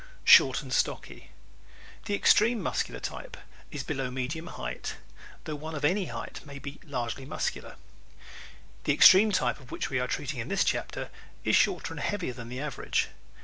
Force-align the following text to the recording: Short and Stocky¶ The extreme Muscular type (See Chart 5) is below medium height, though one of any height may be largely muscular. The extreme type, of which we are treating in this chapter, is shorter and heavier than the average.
Short 0.23 0.63
and 0.63 0.73
Stocky¶ 0.73 1.29
The 2.05 2.15
extreme 2.15 2.59
Muscular 2.59 2.99
type 2.99 3.35
(See 3.35 3.41
Chart 3.41 3.45
5) 3.65 3.65
is 3.73 3.83
below 3.83 4.09
medium 4.09 4.47
height, 4.47 4.95
though 5.43 5.53
one 5.55 5.75
of 5.75 5.85
any 5.85 6.05
height 6.05 6.43
may 6.43 6.57
be 6.57 6.79
largely 6.83 7.23
muscular. 7.23 7.75
The 8.85 8.93
extreme 8.93 9.31
type, 9.31 9.59
of 9.59 9.71
which 9.71 9.91
we 9.91 9.99
are 9.99 10.07
treating 10.07 10.39
in 10.39 10.47
this 10.47 10.63
chapter, 10.63 11.11
is 11.43 11.55
shorter 11.55 11.93
and 11.93 11.99
heavier 12.01 12.33
than 12.33 12.49
the 12.49 12.59
average. 12.61 13.09